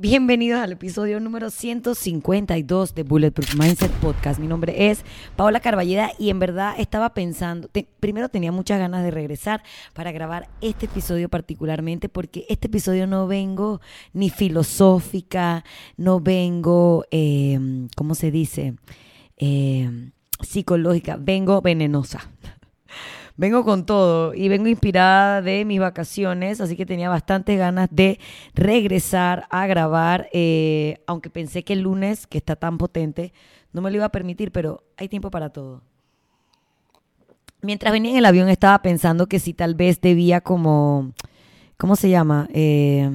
[0.00, 4.38] Bienvenidos al episodio número 152 de Bulletproof Mindset Podcast.
[4.38, 7.68] Mi nombre es Paola Carballeda y en verdad estaba pensando,
[7.98, 9.64] primero tenía muchas ganas de regresar
[9.94, 13.80] para grabar este episodio particularmente porque este episodio no vengo
[14.12, 15.64] ni filosófica,
[15.96, 18.74] no vengo, em, ¿cómo se dice?
[19.36, 22.30] Em, psicológica, vengo venenosa.
[23.38, 28.18] Vengo con todo y vengo inspirada de mis vacaciones, así que tenía bastantes ganas de
[28.52, 33.32] regresar a grabar, eh, aunque pensé que el lunes, que está tan potente,
[33.72, 35.82] no me lo iba a permitir, pero hay tiempo para todo.
[37.62, 41.12] Mientras venía en el avión estaba pensando que si tal vez debía como,
[41.76, 42.48] ¿cómo se llama?
[42.52, 43.08] Eh,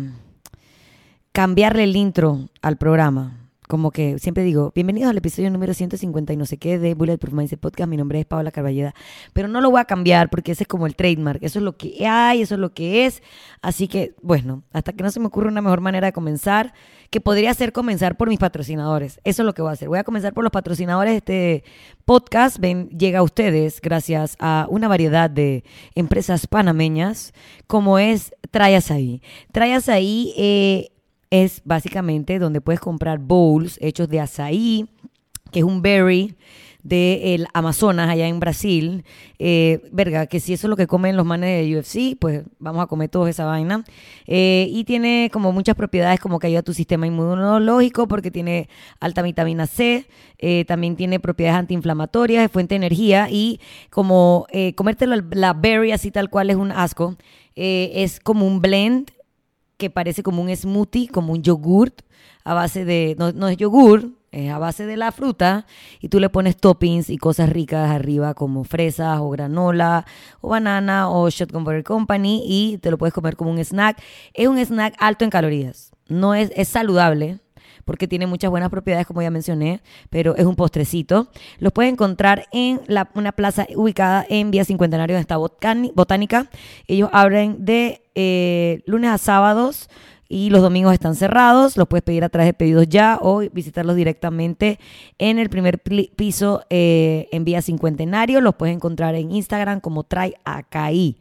[1.33, 3.42] cambiarle el intro al programa
[3.73, 7.33] como que siempre digo, bienvenidos al episodio número 150 y no sé qué de Bulletproof
[7.33, 7.89] Mindset Podcast.
[7.89, 8.93] Mi nombre es Paola Carballeda,
[9.33, 11.41] pero no lo voy a cambiar porque ese es como el trademark.
[11.41, 13.23] Eso es lo que hay, eso es lo que es.
[13.63, 16.71] Así que, bueno, hasta que no se me ocurra una mejor manera de comenzar,
[17.09, 19.19] que podría ser comenzar por mis patrocinadores.
[19.23, 19.87] Eso es lo que voy a hacer.
[19.87, 21.63] Voy a comenzar por los patrocinadores de este
[22.05, 22.59] podcast.
[22.59, 25.63] Ven, llega a ustedes gracias a una variedad de
[25.95, 27.33] empresas panameñas,
[27.65, 29.23] como es Trayas ahí.
[29.51, 30.31] Trayas ahí.
[30.37, 30.92] Eh,
[31.33, 34.85] es básicamente donde puedes comprar bowls hechos de azaí,
[35.51, 36.35] que es un berry
[36.83, 39.03] del Amazonas, allá en Brasil.
[39.39, 42.83] Eh, verga, que si eso es lo que comen los manes de UFC, pues vamos
[42.83, 43.83] a comer toda esa vaina.
[44.27, 48.69] Eh, y tiene como muchas propiedades como que ayuda a tu sistema inmunológico porque tiene
[48.99, 50.05] alta vitamina C,
[50.37, 54.45] eh, también tiene propiedades antiinflamatorias, es fuente de energía y como
[54.75, 57.15] comértelo la berry así tal cual es un asco,
[57.55, 59.09] es como un blend
[59.83, 62.03] que parece como un smoothie, como un yogurt
[62.45, 65.65] a base de, no, es yogur, es a base de la fruta
[65.99, 70.05] y tú le pones toppings y cosas ricas arriba como fresas o granola
[70.39, 74.01] o banana o Shotgun Butter Company y te lo puedes comer como un snack.
[74.33, 77.39] Es un snack alto en calorías, no es, es saludable,
[77.85, 81.27] porque tiene muchas buenas propiedades, como ya mencioné, pero es un postrecito.
[81.59, 82.81] Los puedes encontrar en
[83.15, 86.49] una plaza ubicada en Vía Cincuentenario de esta botánica.
[86.87, 89.89] Ellos abren de eh, lunes a sábados
[90.29, 91.77] y los domingos están cerrados.
[91.77, 94.79] Los puedes pedir a través de pedidos ya o visitarlos directamente
[95.17, 98.41] en el primer piso eh, en Vía Cincuentenario.
[98.41, 101.17] Los puedes encontrar en Instagram como Trae Acaí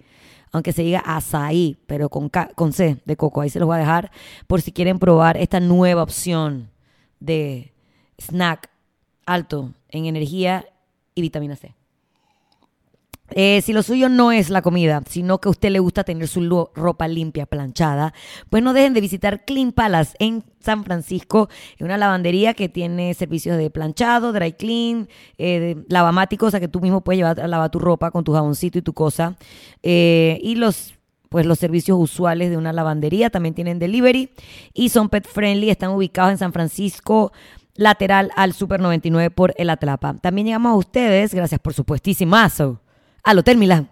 [0.53, 3.41] aunque se diga azaí, pero con, con C de coco.
[3.41, 4.11] Ahí se los voy a dejar
[4.47, 6.71] por si quieren probar esta nueva opción
[7.21, 7.73] de
[8.19, 8.71] snack
[9.27, 10.67] alto en energía
[11.15, 11.75] y vitamina C.
[13.35, 16.29] Eh, si lo suyo no es la comida, sino que a usted le gusta tener
[16.29, 18.15] su ropa limpia, planchada,
[18.51, 21.49] pues no dejen de visitar Clean Palace en San Francisco,
[21.79, 26.69] en una lavandería que tiene servicios de planchado, dry clean, eh, lavamático, o sea que
[26.69, 29.37] tú mismo puedes llevar a lavar tu ropa con tu jaboncito y tu cosa.
[29.83, 30.95] Eh, y los
[31.29, 34.29] pues los servicios usuales de una lavandería también tienen delivery
[34.75, 37.33] y son pet friendly, están ubicados en San Francisco
[37.75, 40.15] lateral al Super 99 por el Atlapa.
[40.21, 42.82] También llegamos a ustedes, gracias por supuestísimazo
[43.23, 43.91] al Hotel Milán.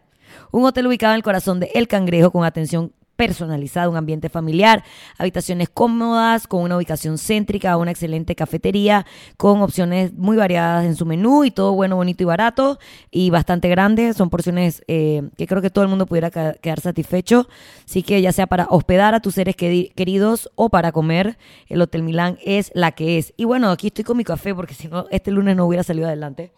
[0.52, 4.82] Un hotel ubicado en el corazón de El Cangrejo con atención personalizada, un ambiente familiar,
[5.18, 9.04] habitaciones cómodas, con una ubicación céntrica, una excelente cafetería,
[9.36, 12.78] con opciones muy variadas en su menú y todo bueno, bonito y barato
[13.10, 14.14] y bastante grande.
[14.14, 17.46] Son porciones eh, que creo que todo el mundo pudiera quedar satisfecho.
[17.84, 21.36] Así que ya sea para hospedar a tus seres queridos o para comer,
[21.68, 23.34] el Hotel Milán es la que es.
[23.36, 26.06] Y bueno, aquí estoy con mi café porque si no, este lunes no hubiera salido
[26.06, 26.52] adelante.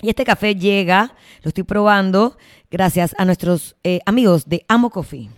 [0.00, 2.36] Y este café llega, lo estoy probando,
[2.70, 5.28] gracias a nuestros eh, amigos de Amo Coffee.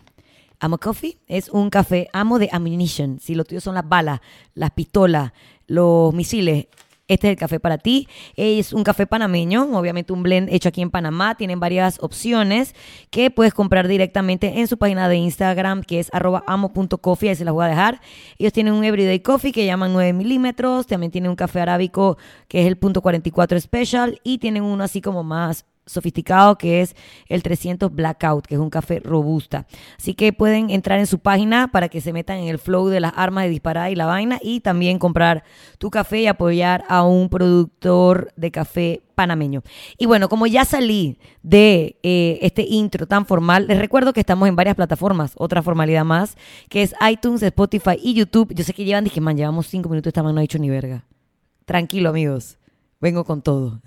[0.58, 3.18] Amo Coffee es un café amo de ammunition.
[3.20, 4.20] Si lo tuyo son las balas,
[4.54, 5.32] las pistolas,
[5.66, 6.66] los misiles,
[7.10, 8.08] este es el café para ti.
[8.36, 11.34] Es un café panameño, obviamente un blend hecho aquí en Panamá.
[11.34, 12.74] Tienen varias opciones
[13.10, 17.30] que puedes comprar directamente en su página de Instagram, que es arroba amo.coffee.
[17.30, 18.00] Ahí se las voy a dejar.
[18.38, 20.86] Ellos tienen un Everyday Coffee que llaman 9 milímetros.
[20.86, 22.16] También tienen un café arábico
[22.46, 24.20] que es el punto 44 Special.
[24.22, 26.94] Y tienen uno así como más sofisticado que es
[27.26, 29.66] el 300 Blackout, que es un café robusta.
[29.98, 33.00] Así que pueden entrar en su página para que se metan en el flow de
[33.00, 35.44] las armas de disparada y la vaina y también comprar
[35.78, 39.62] tu café y apoyar a un productor de café panameño.
[39.98, 44.48] Y bueno, como ya salí de eh, este intro tan formal, les recuerdo que estamos
[44.48, 46.36] en varias plataformas, otra formalidad más,
[46.68, 48.54] que es iTunes, Spotify y YouTube.
[48.54, 50.70] Yo sé que llevan, dije, man, llevamos cinco minutos, esta man no ha dicho ni
[50.70, 51.04] verga.
[51.66, 52.58] Tranquilo, amigos.
[53.00, 53.80] Vengo con todo.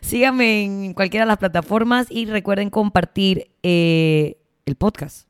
[0.00, 5.28] Síganme en cualquiera de las plataformas y recuerden compartir eh, el podcast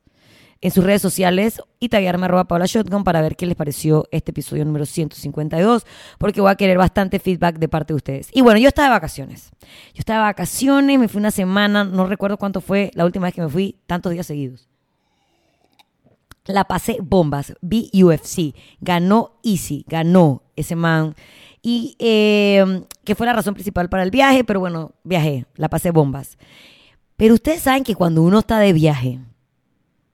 [0.61, 4.31] en sus redes sociales y taguearme arroba Paula Shotgun para ver qué les pareció este
[4.31, 5.85] episodio número 152,
[6.17, 8.29] porque voy a querer bastante feedback de parte de ustedes.
[8.33, 9.51] Y bueno, yo estaba de vacaciones.
[9.61, 13.35] Yo estaba de vacaciones, me fui una semana, no recuerdo cuánto fue la última vez
[13.35, 14.67] que me fui tantos días seguidos.
[16.49, 17.53] La pasé bombas.
[17.61, 18.55] Vi UFC.
[18.81, 19.85] Ganó Easy.
[19.87, 21.13] Ganó ese man.
[21.61, 25.45] Y eh, que fue la razón principal para el viaje, pero bueno, viajé.
[25.53, 26.39] La pasé bombas.
[27.17, 29.19] Pero ustedes saben que cuando uno está de viaje,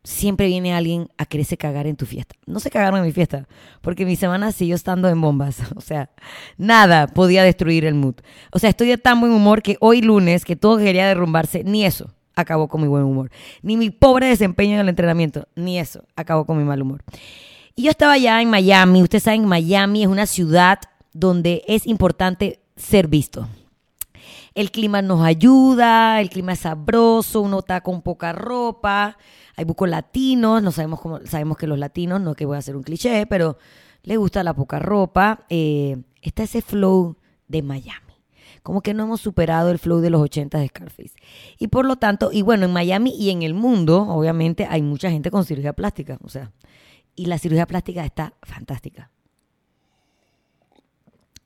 [0.04, 2.36] siempre viene alguien a quererse cagar en tu fiesta.
[2.46, 3.48] No se cagaron en mi fiesta,
[3.80, 5.60] porque mi semana siguió estando en bombas.
[5.78, 6.10] O sea,
[6.58, 8.16] nada podía destruir el mood.
[8.52, 11.86] O sea, estoy de tan buen humor que hoy lunes, que todo quería derrumbarse, ni
[11.86, 13.32] eso acabó con mi buen humor.
[13.62, 17.04] Ni mi pobre desempeño en el entrenamiento, ni eso acabó con mi mal humor.
[17.76, 19.04] Y yo estaba ya en Miami.
[19.04, 20.80] Ustedes saben, Miami es una ciudad
[21.14, 23.48] donde es importante ser visto.
[24.54, 29.18] El clima nos ayuda, el clima es sabroso, uno está con poca ropa,
[29.58, 32.78] hay bucos latinos, no sabemos cómo, sabemos que los latinos, no que voy a hacer
[32.78, 33.58] un cliché, pero
[34.04, 35.46] les gusta la poca ropa.
[35.50, 37.18] Eh, está ese flow
[37.48, 38.05] de Miami.
[38.66, 41.14] Como que no hemos superado el flow de los 80 de Scarface.
[41.58, 45.10] Y por lo tanto, y bueno, en Miami y en el mundo, obviamente, hay mucha
[45.10, 46.18] gente con cirugía plástica.
[46.22, 46.52] O sea,
[47.16, 49.12] y la cirugía plástica está fantástica.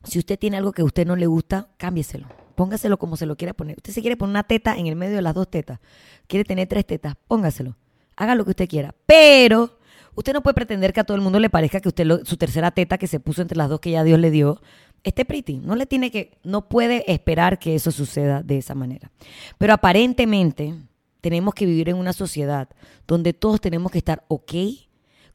[0.04, 2.28] Si usted tiene algo que a usted no le gusta, cámbieselo.
[2.56, 3.78] Póngaselo como se lo quiera poner.
[3.78, 5.80] Usted se quiere poner una teta en el medio de las dos tetas.
[6.26, 7.76] Quiere tener tres tetas, póngaselo
[8.20, 8.94] haga lo que usted quiera.
[9.06, 9.80] Pero
[10.14, 12.70] usted no puede pretender que a todo el mundo le parezca que usted su tercera
[12.72, 14.62] teta que se puso entre las dos que ya Dios le dio
[15.04, 15.60] esté pretty.
[15.60, 19.12] No le tiene que, no puede esperar que eso suceda de esa manera.
[19.58, 20.76] Pero aparentemente
[21.22, 22.70] tenemos que vivir en una sociedad
[23.08, 24.54] donde todos tenemos que estar ok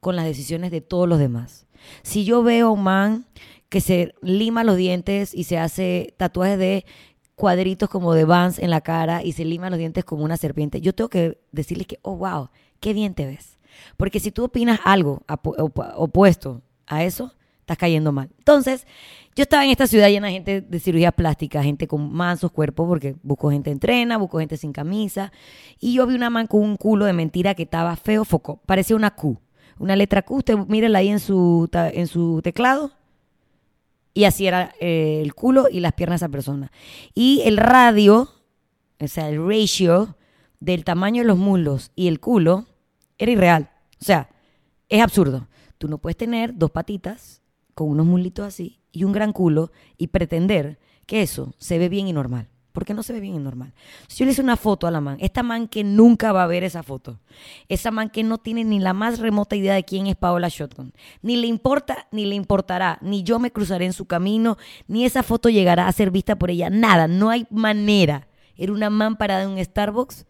[0.01, 1.67] con las decisiones de todos los demás.
[2.03, 3.27] Si yo veo a un man
[3.69, 6.85] que se lima los dientes y se hace tatuajes de
[7.35, 10.81] cuadritos como de Vans en la cara y se lima los dientes como una serpiente,
[10.81, 12.51] yo tengo que decirle que, oh, wow,
[12.81, 13.59] qué bien te ves.
[13.97, 17.35] Porque si tú opinas algo opuesto a eso,
[17.65, 18.29] estás cayendo mal.
[18.39, 18.87] Entonces,
[19.35, 22.87] yo estaba en esta ciudad llena de gente de cirugía plástica, gente con mansos cuerpos,
[22.87, 25.33] porque busco gente entrena, busco gente sin camisa.
[25.81, 28.61] Y yo vi una man con un culo de mentira que estaba feo, foco.
[28.67, 29.41] Parecía una Q.
[29.79, 32.93] Una letra Q, usted mírela ahí en su, en su teclado.
[34.13, 36.71] Y así era eh, el culo y las piernas de esa persona.
[37.15, 38.29] Y el radio,
[39.01, 40.17] o sea, el ratio
[40.61, 42.67] del tamaño de los muslos y el culo
[43.19, 43.71] era irreal.
[44.01, 44.29] O sea,
[44.89, 45.49] es absurdo.
[45.79, 47.43] Tú no puedes tener dos patitas
[47.75, 52.09] con unos muslitos así y un gran culo y pretender que eso se ve bien
[52.09, 52.49] y normal.
[52.73, 53.73] Porque no se ve bien y normal.
[54.09, 56.49] Si yo le hice una foto a la man, esta man que nunca va a
[56.49, 57.21] ver esa foto,
[57.69, 60.93] esa man que no tiene ni la más remota idea de quién es Paola Shotgun,
[61.23, 65.23] ni le importa, ni le importará, ni yo me cruzaré en su camino, ni esa
[65.23, 68.27] foto llegará a ser vista por ella, nada, no hay manera.
[68.57, 70.27] Era una man parada en un Starbucks,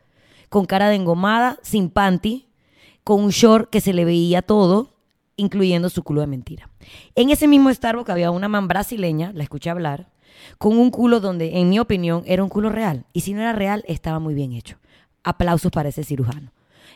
[0.51, 2.47] con cara de engomada, sin panty,
[3.05, 4.94] con un short que se le veía todo,
[5.37, 6.69] incluyendo su culo de mentira.
[7.15, 10.09] En ese mismo Starbucks había una man brasileña, la escuché hablar,
[10.59, 13.07] con un culo donde, en mi opinión, era un culo real.
[13.13, 14.77] Y si no era real, estaba muy bien hecho.
[15.23, 16.53] Aplausos para ese cirujano.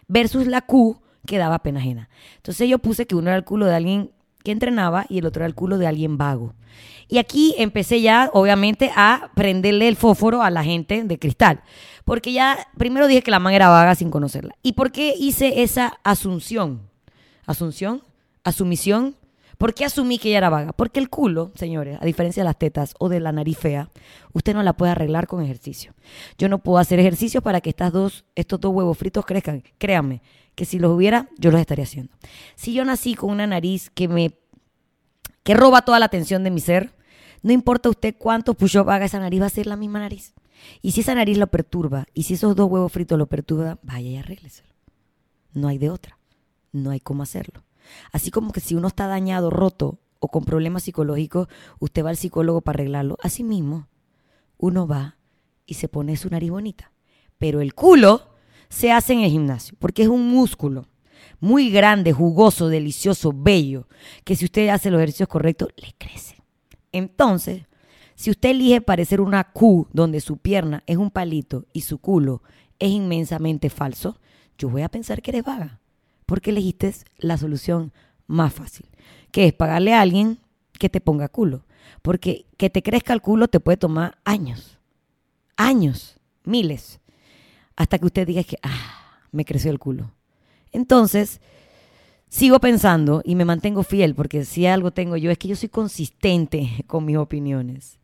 [0.06, 2.08] Versus la Q, que daba pena ajena.
[2.36, 4.12] Entonces yo puse que uno era el culo de alguien
[4.44, 6.54] que entrenaba y el otro era el culo de alguien vago.
[7.08, 11.62] Y aquí empecé ya, obviamente, a prenderle el fósforo a la gente de cristal.
[12.04, 14.54] Porque ya, primero dije que la man era vaga sin conocerla.
[14.62, 16.82] ¿Y por qué hice esa asunción?
[17.46, 18.02] ¿Asunción?
[19.58, 20.72] ¿Por qué asumí que ella era vaga?
[20.72, 23.90] Porque el culo, señores, a diferencia de las tetas o de la nariz fea,
[24.32, 25.94] usted no la puede arreglar con ejercicio.
[26.38, 29.64] Yo no puedo hacer ejercicio para que estas dos, estos dos huevos fritos crezcan.
[29.78, 30.22] Créanme,
[30.54, 32.12] que si los hubiera, yo los estaría haciendo.
[32.54, 34.38] Si yo nací con una nariz que me
[35.42, 36.92] que roba toda la atención de mi ser,
[37.42, 40.34] no importa usted cuánto push-up haga esa nariz, va a ser la misma nariz.
[40.82, 44.08] Y si esa nariz lo perturba, y si esos dos huevos fritos lo perturban, vaya
[44.08, 44.68] y arrégleselo.
[45.52, 46.18] No hay de otra.
[46.72, 47.64] No hay cómo hacerlo.
[48.12, 52.16] Así como que si uno está dañado, roto o con problemas psicológicos, usted va al
[52.16, 53.16] psicólogo para arreglarlo.
[53.22, 53.88] Así mismo,
[54.56, 55.16] uno va
[55.66, 56.92] y se pone su nariz bonita.
[57.38, 58.28] Pero el culo
[58.68, 60.88] se hace en el gimnasio, porque es un músculo
[61.40, 63.88] muy grande, jugoso, delicioso, bello,
[64.24, 66.42] que si usted hace los ejercicios correctos, le crece.
[66.92, 67.66] Entonces,
[68.14, 72.42] si usted elige parecer una Q donde su pierna es un palito y su culo
[72.78, 74.20] es inmensamente falso,
[74.56, 75.80] yo voy a pensar que eres vaga,
[76.28, 77.90] porque elegiste la solución
[78.26, 78.84] más fácil,
[79.32, 80.40] que es pagarle a alguien
[80.78, 81.64] que te ponga culo,
[82.02, 84.78] porque que te crezca el culo te puede tomar años,
[85.56, 87.00] años, miles,
[87.76, 90.12] hasta que usted diga que, ah, me creció el culo.
[90.70, 91.40] Entonces,
[92.28, 95.70] sigo pensando y me mantengo fiel, porque si algo tengo yo es que yo soy
[95.70, 97.98] consistente con mis opiniones.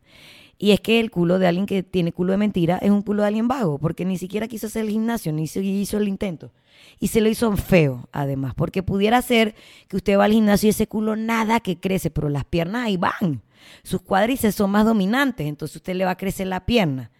[0.65, 3.21] Y es que el culo de alguien que tiene culo de mentira es un culo
[3.21, 6.53] de alguien vago, porque ni siquiera quiso hacer el gimnasio, ni hizo el intento.
[6.99, 9.55] Y se lo hizo feo, además, porque pudiera ser
[9.89, 12.97] que usted va al gimnasio y ese culo nada que crece, pero las piernas ahí
[12.97, 13.43] van.
[13.83, 17.11] Sus cuádriceps son más dominantes, entonces usted le va a crecer la pierna.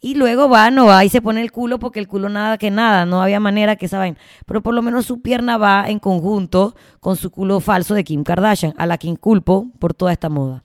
[0.00, 2.70] Y luego va, no va y se pone el culo porque el culo nada que
[2.70, 4.16] nada, no había manera que esa vaina.
[4.46, 8.22] Pero por lo menos su pierna va en conjunto con su culo falso de Kim
[8.22, 10.62] Kardashian, a la que inculpo por toda esta moda.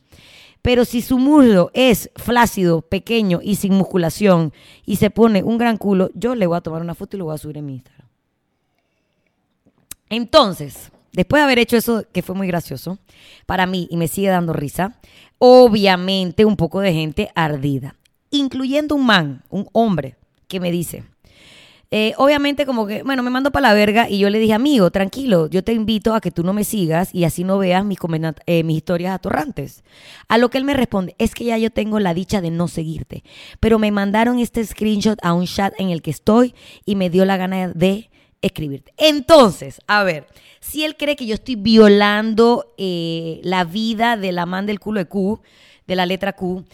[0.68, 4.52] Pero si su muslo es flácido, pequeño y sin musculación
[4.86, 7.24] y se pone un gran culo, yo le voy a tomar una foto y lo
[7.24, 8.06] voy a subir en mi Instagram.
[10.10, 12.98] Entonces, después de haber hecho eso, que fue muy gracioso
[13.46, 15.00] para mí y me sigue dando risa,
[15.38, 17.96] obviamente un poco de gente ardida
[18.30, 20.18] incluyendo un man, un hombre,
[20.50, 21.06] que me dice,
[21.90, 24.92] eh, obviamente como que, bueno, me mando para la verga y yo le dije, amigo,
[24.92, 27.98] tranquilo, yo te invito a que tú no me sigas y así no veas mis,
[28.46, 29.86] eh, mis historias atorrantes.
[30.28, 32.68] A lo que él me responde, es que ya yo tengo la dicha de no
[32.68, 33.24] seguirte,
[33.62, 36.54] pero me mandaron este screenshot a un chat en el que estoy
[36.86, 38.10] y me dio la gana de
[38.42, 38.94] escribirte.
[38.98, 40.28] Entonces, a ver,
[40.60, 45.00] si él cree que yo estoy violando eh, la vida de la man del culo
[45.00, 45.40] de Q,
[45.88, 46.66] de la letra Q,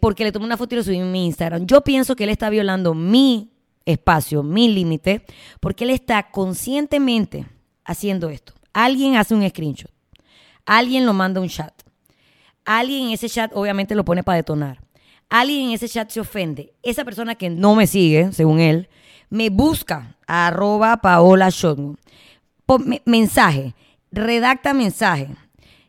[0.00, 1.66] porque le tomé una foto y lo subí en mi Instagram.
[1.66, 3.53] Yo pienso que él está violando mi
[3.86, 5.24] espacio, mi límite,
[5.60, 7.46] porque él está conscientemente
[7.84, 8.54] haciendo esto.
[8.72, 9.90] Alguien hace un screenshot,
[10.66, 11.72] alguien lo manda un chat,
[12.64, 14.80] alguien en ese chat obviamente lo pone para detonar,
[15.28, 18.88] alguien en ese chat se ofende, esa persona que no me sigue, según él,
[19.30, 21.50] me busca a arroba paola
[23.04, 23.74] mensaje,
[24.10, 25.28] redacta mensaje,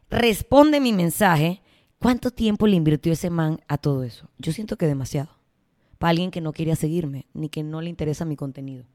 [0.10, 1.62] responde mi mensaje
[2.06, 4.30] ¿Cuánto tiempo le invirtió ese man a todo eso?
[4.38, 5.35] Yo siento que demasiado.
[6.10, 8.86] Alguien que no quería seguirme, ni que no le interesa mi contenido.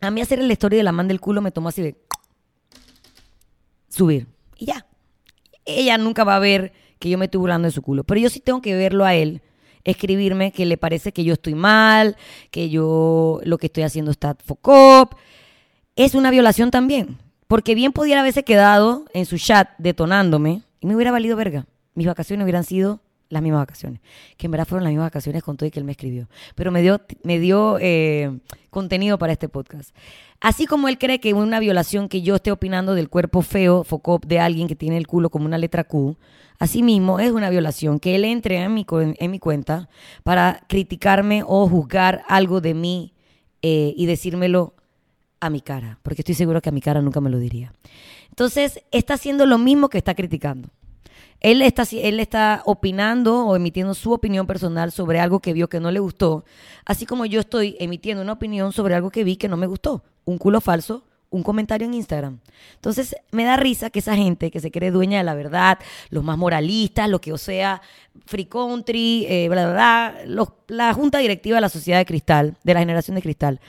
[0.00, 1.96] A mí hacer la historia de la man del culo me tomó así de
[3.88, 4.26] subir.
[4.56, 4.86] Y ya.
[5.64, 8.04] Ella nunca va a ver que yo me estoy burlando de su culo.
[8.04, 9.42] Pero yo sí tengo que verlo a él,
[9.84, 12.16] escribirme que le parece que yo estoy mal,
[12.50, 15.14] que yo lo que estoy haciendo está focop.
[15.96, 17.18] Es una violación también.
[17.48, 21.66] Porque bien pudiera haberse quedado en su chat detonándome y me hubiera valido verga.
[21.94, 24.00] Mis vacaciones hubieran sido las mismas vacaciones.
[24.36, 26.28] Que en verdad fueron las mismas vacaciones con todo y que él me escribió.
[26.54, 28.38] Pero me dio, me dio eh,
[28.70, 29.94] contenido para este podcast.
[30.40, 34.26] Así como él cree que una violación que yo esté opinando del cuerpo feo, focop,
[34.26, 36.16] de alguien que tiene el culo como una letra Q,
[36.58, 39.88] así mismo es una violación que él entre en mi, en mi cuenta
[40.22, 43.14] para criticarme o juzgar algo de mí
[43.62, 44.74] eh, y decírmelo
[45.40, 45.98] a mi cara.
[46.02, 47.72] Porque estoy seguro que a mi cara nunca me lo diría.
[48.28, 50.68] Entonces, está haciendo lo mismo que está criticando.
[51.40, 55.80] Él está, él está opinando o emitiendo su opinión personal sobre algo que vio que
[55.80, 56.44] no le gustó,
[56.84, 60.02] así como yo estoy emitiendo una opinión sobre algo que vi que no me gustó.
[60.24, 62.40] Un culo falso, un comentario en Instagram.
[62.74, 65.78] Entonces, me da risa que esa gente que se cree dueña de la verdad,
[66.10, 67.82] los más moralistas, lo que o sea,
[68.26, 72.74] Free Country, eh, bla, bla, bla, la junta directiva de la sociedad de cristal, de
[72.74, 73.60] la generación de cristal,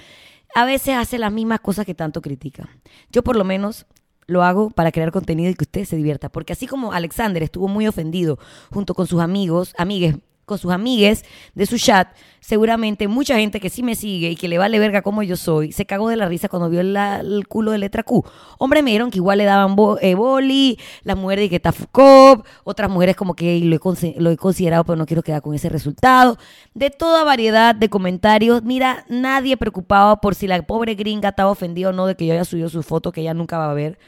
[0.55, 2.69] a veces hace las mismas cosas que tanto critica.
[3.11, 3.85] Yo por lo menos
[4.27, 6.29] lo hago para crear contenido y que usted se divierta.
[6.29, 8.37] Porque así como Alexander estuvo muy ofendido
[8.71, 11.25] junto con sus amigos, amigues, con sus amigues
[11.55, 12.07] de su chat,
[12.39, 15.73] seguramente mucha gente que sí me sigue y que le vale verga como yo soy,
[15.73, 18.23] se cagó de la risa cuando vio el culo de letra Q.
[18.57, 22.45] Hombre, me dijeron que igual le daban eh, boli, las mujeres de que está Foucault,
[22.63, 25.67] otras mujeres como que lo he, lo he considerado, pero no quiero quedar con ese
[25.67, 26.37] resultado.
[26.73, 31.89] De toda variedad de comentarios, mira, nadie preocupado por si la pobre gringa estaba ofendida
[31.89, 33.99] o no de que yo haya subido su foto que ella nunca va a ver.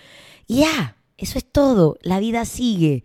[0.47, 1.97] Ya, eso es todo.
[2.01, 3.03] La vida sigue.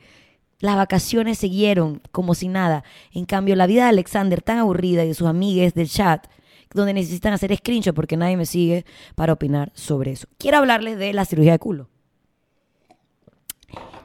[0.61, 2.85] Las vacaciones siguieron como si nada.
[3.13, 6.27] En cambio, la vida de Alexander tan aburrida y de sus amigues del chat,
[6.73, 8.85] donde necesitan hacer screenshot porque nadie me sigue
[9.15, 10.27] para opinar sobre eso.
[10.39, 11.89] Quiero hablarles de la cirugía de culo.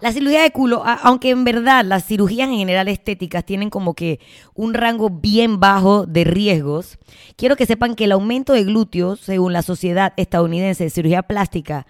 [0.01, 4.21] La cirugía de culo, aunque en verdad las cirugías en general estéticas tienen como que
[4.53, 6.97] un rango bien bajo de riesgos,
[7.35, 11.85] quiero que sepan que el aumento de glúteos, según la Sociedad Estadounidense de Cirugía Plástica,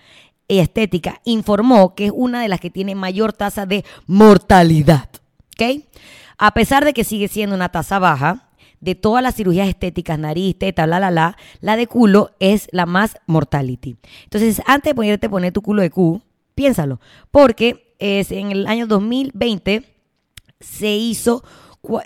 [0.50, 5.10] estética informó que es una de las que tiene mayor tasa de mortalidad.
[5.54, 5.86] ¿Ok?
[6.38, 8.50] A pesar de que sigue siendo una tasa baja,
[8.82, 12.86] de todas las cirugías estéticas, nariz, teta, la, la, la, la de culo es la
[12.86, 13.98] más mortality.
[14.24, 16.22] Entonces, antes de ponerte poner tu culo de Q,
[16.56, 19.84] piénsalo, porque es en el año 2020
[20.60, 21.44] se hizo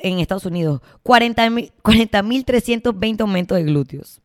[0.02, 1.72] en Estados Unidos 40.320
[2.94, 4.23] 40, aumentos de glúteos.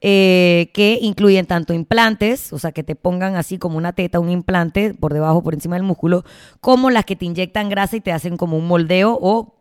[0.00, 4.30] Eh, que incluyen tanto implantes, o sea, que te pongan así como una teta, un
[4.30, 6.24] implante por debajo, por encima del músculo,
[6.60, 9.56] como las que te inyectan grasa y te hacen como un moldeo o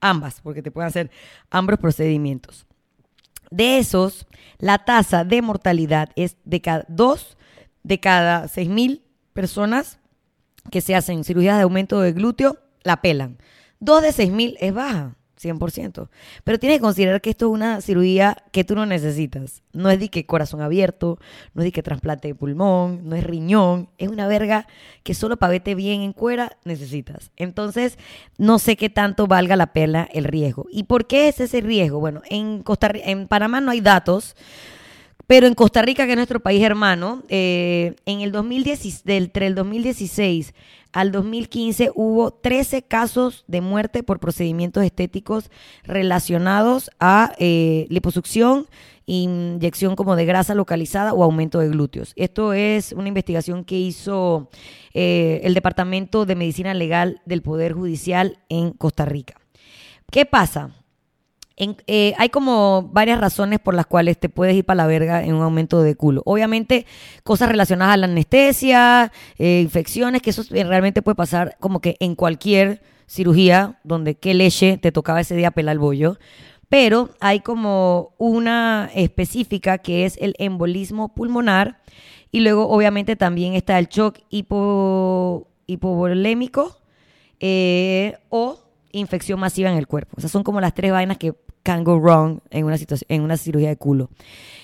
[0.00, 1.10] ambas, porque te pueden hacer
[1.50, 2.66] ambos procedimientos.
[3.50, 4.26] De esos,
[4.58, 7.38] la tasa de mortalidad es de cada dos
[7.82, 9.02] de cada seis mil
[9.32, 9.98] personas
[10.70, 13.38] que se hacen cirugías de aumento de glúteo, la pelan.
[13.80, 15.16] Dos de seis mil es baja.
[15.40, 16.08] 100%.
[16.44, 19.62] Pero tienes que considerar que esto es una cirugía que tú no necesitas.
[19.72, 21.18] No es de que corazón abierto,
[21.54, 24.66] no es de que trasplante de pulmón, no es riñón, es una verga
[25.02, 27.30] que solo para verte bien en cuera necesitas.
[27.36, 27.98] Entonces,
[28.36, 30.66] no sé qué tanto valga la pena el riesgo.
[30.70, 32.00] ¿Y por qué es ese riesgo?
[32.00, 34.36] Bueno, en Costa en Panamá no hay datos.
[35.28, 39.54] Pero en Costa Rica, que es nuestro país hermano, eh, en el 2010, entre el
[39.54, 40.54] 2016
[40.92, 45.50] al 2015 hubo 13 casos de muerte por procedimientos estéticos
[45.84, 48.66] relacionados a eh, liposucción,
[49.06, 52.12] inyección como de grasa localizada o aumento de glúteos.
[52.16, 54.50] Esto es una investigación que hizo
[54.94, 59.34] eh, el Departamento de Medicina Legal del Poder Judicial en Costa Rica.
[60.10, 60.77] ¿Qué pasa?
[61.58, 65.34] Eh, hay como varias razones por las cuales te puedes ir para la verga en
[65.34, 66.22] un aumento de culo.
[66.24, 66.86] Obviamente,
[67.24, 72.14] cosas relacionadas a la anestesia, eh, infecciones, que eso realmente puede pasar como que en
[72.14, 76.18] cualquier cirugía donde qué leche te tocaba ese día pelar el bollo.
[76.68, 81.80] Pero hay como una específica que es el embolismo pulmonar.
[82.30, 86.76] Y luego, obviamente, también está el shock hipo, hipovolémico
[87.40, 88.60] eh, o
[88.92, 90.16] infección masiva en el cuerpo.
[90.18, 91.34] O sea, son como las tres vainas que
[91.68, 92.76] can go wrong en una,
[93.08, 94.08] en una cirugía de culo.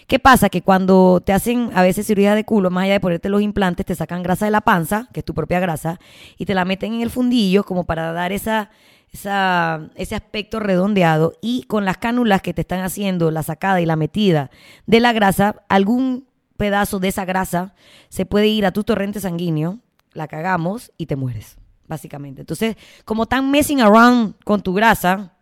[0.07, 0.49] ¿Qué pasa?
[0.49, 3.85] Que cuando te hacen a veces cirugía de culo, más allá de ponerte los implantes,
[3.85, 6.01] te sacan grasa de la panza, que es tu propia grasa,
[6.39, 8.71] y te la meten en el fundillo como para dar esa,
[9.13, 11.35] esa, ese aspecto redondeado.
[11.43, 14.51] Y con las cánulas que te están haciendo, la sacada y la metida
[14.87, 17.75] de la grasa, algún pedazo de esa grasa
[18.09, 19.81] se puede ir a tu torrente sanguíneo,
[20.15, 22.41] la cagamos y te mueres, básicamente.
[22.41, 25.34] Entonces, como están messing around con tu grasa,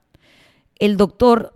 [0.82, 1.52] el doctor,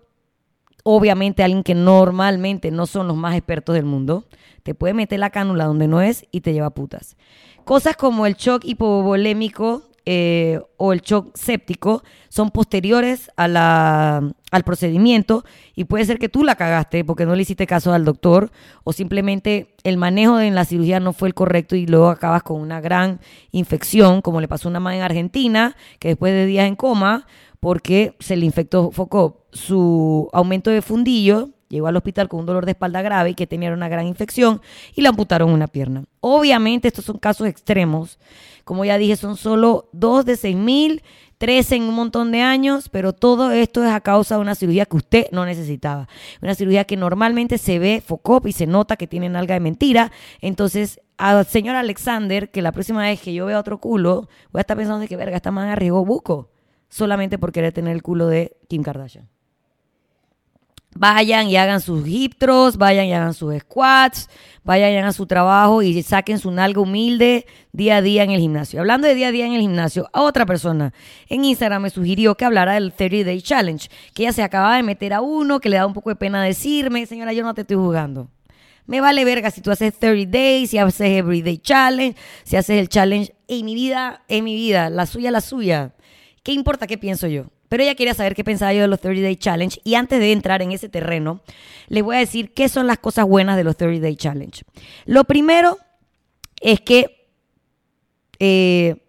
[0.84, 4.24] obviamente alguien que normalmente no son los más expertos del mundo,
[4.62, 7.16] te puede meter la cánula donde no es y te lleva putas.
[7.64, 14.32] Cosas como el shock hipovolémico eh, o el shock séptico son posteriores al
[14.64, 18.52] procedimiento y puede ser que tú la cagaste porque no le hiciste caso al doctor
[18.84, 22.60] o simplemente el manejo en la cirugía no fue el correcto y luego acabas con
[22.60, 23.18] una gran
[23.50, 27.26] infección como le pasó a una madre en Argentina que después de días en coma
[27.60, 32.64] porque se le infectó foco su aumento de fundillo, llegó al hospital con un dolor
[32.64, 34.60] de espalda grave y que tenía una gran infección
[34.94, 36.04] y le amputaron una pierna.
[36.20, 38.18] Obviamente estos son casos extremos,
[38.64, 41.02] como ya dije, son solo dos de seis mil,
[41.38, 44.86] tres en un montón de años, pero todo esto es a causa de una cirugía
[44.86, 46.08] que usted no necesitaba.
[46.42, 50.12] Una cirugía que normalmente se ve FOCOP y se nota que tiene algo de mentira.
[50.40, 54.62] Entonces, al señor Alexander, que la próxima vez que yo vea otro culo, voy a
[54.62, 56.50] estar pensando de que verga, esta man arriesgó buco
[56.88, 59.28] solamente por querer tener el culo de Kim Kardashian.
[60.98, 62.34] Vayan y hagan sus hip
[62.78, 64.30] vayan y hagan sus squats,
[64.64, 68.40] vayan y hagan su trabajo y saquen su nalga humilde día a día en el
[68.40, 68.80] gimnasio.
[68.80, 70.94] Hablando de día a día en el gimnasio, a otra persona
[71.28, 74.82] en Instagram me sugirió que hablara del 30 Day Challenge, que ella se acaba de
[74.82, 77.60] meter a uno, que le da un poco de pena decirme, señora, yo no te
[77.60, 78.30] estoy jugando.
[78.86, 82.88] Me vale verga si tú haces 30 days, si haces everyday challenge, si haces el
[82.88, 83.34] challenge.
[83.48, 85.92] En mi vida, en mi vida, la suya, la suya.
[86.46, 87.46] ¿Qué importa qué pienso yo?
[87.68, 89.80] Pero ella quería saber qué pensaba yo de los 30 Day Challenge.
[89.82, 91.40] Y antes de entrar en ese terreno,
[91.88, 94.62] les voy a decir qué son las cosas buenas de los 30 Day Challenge.
[95.06, 95.76] Lo primero
[96.60, 97.26] es que
[98.38, 99.05] eh,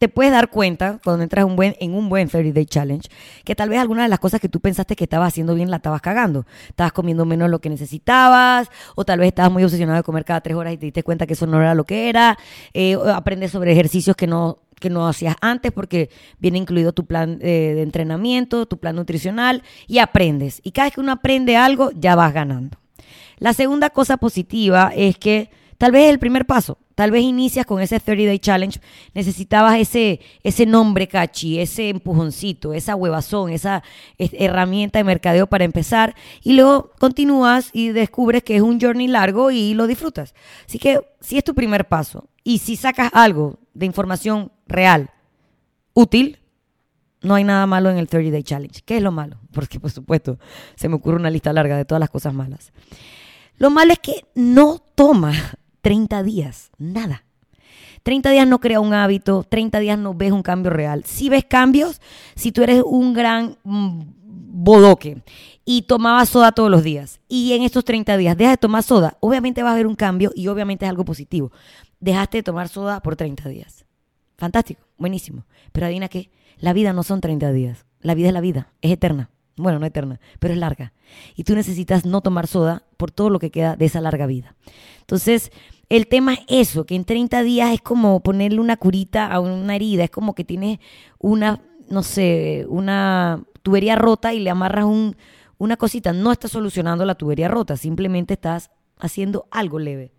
[0.00, 3.06] te puedes dar cuenta cuando entras un buen, en un buen 30 Day Challenge
[3.44, 5.76] que tal vez algunas de las cosas que tú pensaste que estabas haciendo bien la
[5.76, 6.46] estabas cagando.
[6.68, 10.40] Estabas comiendo menos lo que necesitabas, o tal vez estabas muy obsesionado de comer cada
[10.40, 12.38] tres horas y te diste cuenta que eso no era lo que era.
[12.72, 16.08] Eh, aprendes sobre ejercicios que no que no hacías antes porque
[16.38, 20.62] viene incluido tu plan eh, de entrenamiento, tu plan nutricional y aprendes.
[20.64, 22.78] Y cada vez que uno aprende algo, ya vas ganando.
[23.36, 26.78] La segunda cosa positiva es que tal vez es el primer paso.
[27.00, 28.78] Tal vez inicias con ese 30 Day Challenge,
[29.14, 33.82] necesitabas ese, ese nombre cachi, ese empujoncito, esa huevazón, esa
[34.18, 39.50] herramienta de mercadeo para empezar y luego continúas y descubres que es un journey largo
[39.50, 40.34] y lo disfrutas.
[40.66, 45.08] Así que si es tu primer paso y si sacas algo de información real,
[45.94, 46.38] útil,
[47.22, 48.82] no hay nada malo en el 30 Day Challenge.
[48.84, 49.38] ¿Qué es lo malo?
[49.52, 50.38] Porque, por supuesto,
[50.74, 52.74] se me ocurre una lista larga de todas las cosas malas.
[53.56, 55.32] Lo malo es que no toma
[55.80, 57.24] 30 días, nada.
[58.02, 61.04] 30 días no crea un hábito, 30 días no ves un cambio real.
[61.04, 62.00] Si ves cambios,
[62.34, 65.22] si tú eres un gran mm, bodoque
[65.64, 69.16] y tomabas soda todos los días y en estos 30 días dejas de tomar soda,
[69.20, 71.52] obviamente va a haber un cambio y obviamente es algo positivo
[72.00, 73.84] dejaste de tomar soda por 30 días.
[74.36, 75.44] Fantástico, buenísimo.
[75.72, 77.86] Pero adivina qué, la vida no son 30 días.
[78.00, 79.30] La vida es la vida, es eterna.
[79.56, 80.92] Bueno, no eterna, pero es larga.
[81.36, 84.54] Y tú necesitas no tomar soda por todo lo que queda de esa larga vida.
[85.00, 85.50] Entonces,
[85.88, 89.74] el tema es eso, que en 30 días es como ponerle una curita a una
[89.74, 90.78] herida, es como que tienes
[91.18, 91.60] una
[91.90, 95.16] no sé, una tubería rota y le amarras un,
[95.58, 100.12] una cosita, no estás solucionando la tubería rota, simplemente estás haciendo algo leve.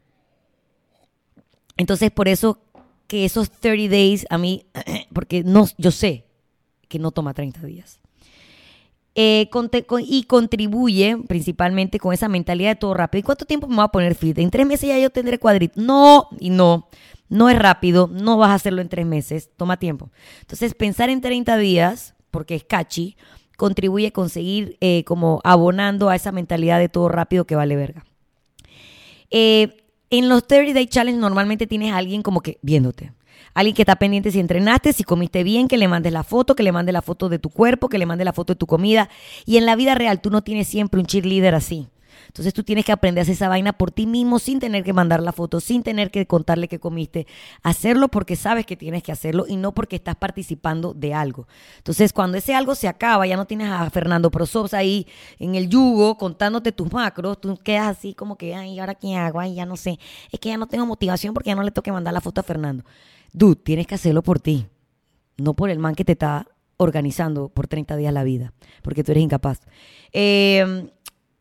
[1.77, 2.59] Entonces, por eso
[3.07, 4.65] que esos 30 days a mí,
[5.13, 6.25] porque no, yo sé
[6.87, 8.00] que no toma 30 días.
[9.13, 9.49] Eh,
[10.05, 13.19] y contribuye principalmente con esa mentalidad de todo rápido.
[13.19, 14.37] ¿Y cuánto tiempo me voy a poner fit?
[14.37, 15.81] En tres meses ya yo tendré cuadrito.
[15.81, 16.87] No, y no.
[17.27, 20.11] No es rápido, no vas a hacerlo en tres meses, toma tiempo.
[20.41, 23.15] Entonces, pensar en 30 días, porque es catchy,
[23.55, 28.03] contribuye a conseguir eh, como abonando a esa mentalidad de todo rápido que vale verga.
[29.29, 29.77] Eh,
[30.09, 33.13] en los 30 Day Challenge normalmente tienes a alguien como que viéndote.
[33.53, 36.63] Alguien que está pendiente si entrenaste, si comiste bien, que le mandes la foto, que
[36.63, 39.09] le mandes la foto de tu cuerpo, que le mandes la foto de tu comida.
[39.45, 41.89] Y en la vida real tú no tienes siempre un cheerleader así.
[42.27, 44.93] Entonces tú tienes que aprender a hacer esa vaina por ti mismo sin tener que
[44.93, 47.27] mandar la foto, sin tener que contarle que comiste.
[47.61, 51.47] Hacerlo porque sabes que tienes que hacerlo y no porque estás participando de algo.
[51.77, 55.07] Entonces cuando ese algo se acaba, ya no tienes a Fernando Prosops ahí
[55.39, 59.41] en el yugo contándote tus macros, tú quedas así como que, ay, ¿ahora qué hago?
[59.41, 59.99] Ay, ya no sé.
[60.31, 62.43] Es que ya no tengo motivación porque ya no le toque mandar la foto a
[62.43, 62.85] Fernando.
[63.33, 64.67] Dude, tienes que hacerlo por ti,
[65.37, 69.11] no por el man que te está organizando por 30 días la vida, porque tú
[69.11, 69.59] eres incapaz.
[70.11, 70.89] Eh,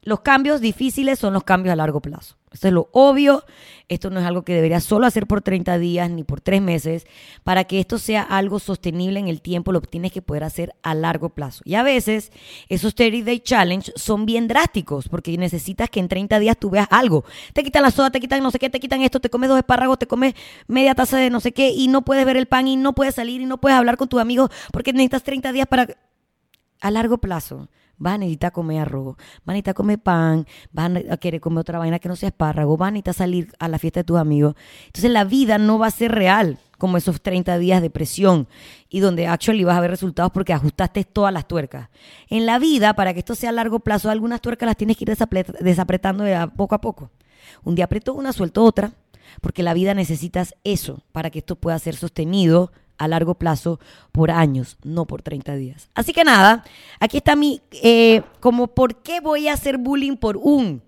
[0.02, 2.36] los cambios difíciles son los cambios a largo plazo.
[2.52, 3.44] Esto es lo obvio.
[3.88, 7.06] Esto no es algo que deberías solo hacer por 30 días ni por 3 meses.
[7.44, 10.94] Para que esto sea algo sostenible en el tiempo, lo tienes que poder hacer a
[10.94, 11.62] largo plazo.
[11.64, 12.32] Y a veces
[12.68, 16.88] esos 30 Day Challenge son bien drásticos porque necesitas que en 30 días tú veas
[16.90, 17.24] algo.
[17.52, 19.58] Te quitan la soda, te quitan no sé qué, te quitan esto, te comes dos
[19.58, 20.34] espárragos, te comes
[20.66, 23.14] media taza de no sé qué y no puedes ver el pan y no puedes
[23.14, 25.86] salir y no puedes hablar con tus amigos porque necesitas 30 días para...
[26.82, 27.68] A largo plazo
[28.00, 31.78] vas a necesitar comer arroz, vas a necesitar comer pan, vas a querer comer otra
[31.78, 34.56] vaina que no sea espárrago, vas a necesitar salir a la fiesta de tus amigos.
[34.86, 38.48] Entonces la vida no va a ser real como esos 30 días de presión
[38.88, 41.90] y donde actually vas a ver resultados porque ajustaste todas las tuercas.
[42.28, 45.04] En la vida, para que esto sea a largo plazo, algunas tuercas las tienes que
[45.04, 45.16] ir
[45.60, 47.10] desapretando de poco a poco.
[47.62, 48.92] Un día aprieto una, suelto otra,
[49.42, 53.80] porque la vida necesitas eso para que esto pueda ser sostenido a largo plazo
[54.12, 55.88] por años, no por 30 días.
[55.94, 56.64] Así que nada,
[57.00, 60.82] aquí está mi, eh, como por qué voy a hacer bullying por un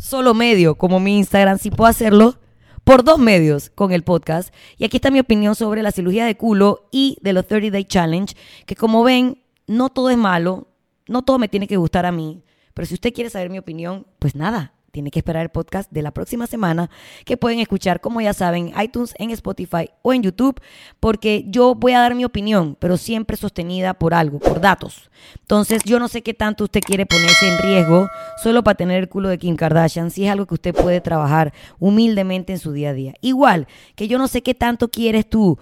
[0.00, 2.38] solo medio, como mi Instagram, si puedo hacerlo
[2.84, 4.54] por dos medios con el podcast.
[4.78, 7.84] Y aquí está mi opinión sobre la cirugía de culo y de los 30 Day
[7.84, 10.68] Challenge, que como ven, no todo es malo,
[11.08, 12.44] no todo me tiene que gustar a mí,
[12.74, 16.02] pero si usted quiere saber mi opinión, pues nada, tiene que esperar el podcast de
[16.02, 16.88] la próxima semana
[17.24, 20.60] que pueden escuchar, como ya saben, iTunes, en Spotify o en YouTube,
[21.00, 25.10] porque yo voy a dar mi opinión, pero siempre sostenida por algo, por datos.
[25.40, 28.08] Entonces, yo no sé qué tanto usted quiere ponerse en riesgo
[28.40, 31.52] solo para tener el culo de Kim Kardashian, si es algo que usted puede trabajar
[31.80, 33.14] humildemente en su día a día.
[33.20, 35.58] Igual que yo no sé qué tanto quieres tú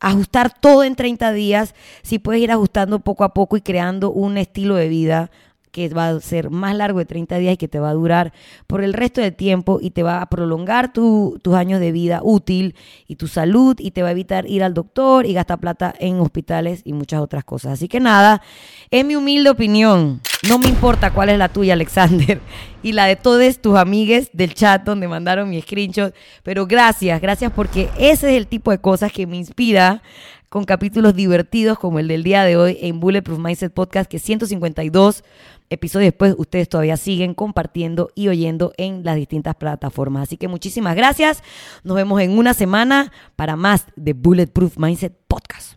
[0.00, 4.36] ajustar todo en 30 días, si puedes ir ajustando poco a poco y creando un
[4.36, 5.30] estilo de vida
[5.74, 8.32] que va a ser más largo de 30 días y que te va a durar
[8.68, 12.76] por el resto del tiempo y te va a prolongar tus años de vida útil
[13.08, 16.20] y tu salud y te va a evitar ir al doctor y gastar plata en
[16.20, 17.72] hospitales y muchas otras cosas.
[17.72, 18.40] Así que nada,
[18.88, 20.20] es mi humilde opinión.
[20.48, 22.40] No me importa cuál es la tuya, Alexander,
[22.84, 26.14] y la de todos tus amigues del chat donde mandaron mi screenshot.
[26.44, 30.02] Pero gracias, gracias porque ese es el tipo de cosas que me inspira
[30.54, 35.24] con capítulos divertidos como el del día de hoy en Bulletproof Mindset Podcast, que 152
[35.68, 40.22] episodios después ustedes todavía siguen compartiendo y oyendo en las distintas plataformas.
[40.22, 41.42] Así que muchísimas gracias.
[41.82, 45.74] Nos vemos en una semana para más de Bulletproof Mindset Podcast.